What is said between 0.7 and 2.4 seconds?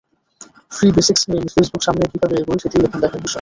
free basics নিয়ে Facebook সামনে কীভাবে